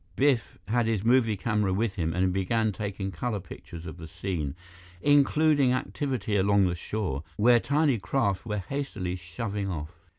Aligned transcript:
Biff 0.15 0.57
had 0.67 0.87
his 0.87 1.03
movie 1.03 1.37
camera 1.37 1.71
with 1.71 1.93
him 1.93 2.11
and 2.11 2.25
he 2.25 2.31
began 2.31 2.71
taking 2.71 3.11
color 3.11 3.39
pictures 3.39 3.85
of 3.85 3.97
the 3.97 4.07
scene, 4.07 4.55
including 5.03 5.73
activity 5.73 6.35
along 6.37 6.65
the 6.65 6.73
shore, 6.73 7.23
where 7.37 7.59
tiny 7.59 7.99
craft 7.99 8.43
were 8.43 8.57
hastily 8.57 9.15
shoving 9.15 9.69
off. 9.69 9.91